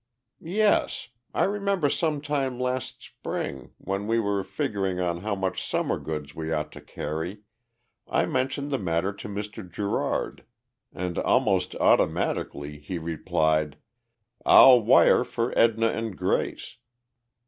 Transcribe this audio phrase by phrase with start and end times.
[0.39, 1.09] "Yes.
[1.31, 6.51] I remember sometime last spring, when we were figuring on how much summer goods we
[6.51, 7.43] ought to carry,
[8.07, 9.71] I mentioned the matter to Mr.
[9.71, 10.43] Gerard,
[10.91, 13.77] and almost automatically he replied,
[14.43, 16.77] 'I'll wire for Edna and Grace.'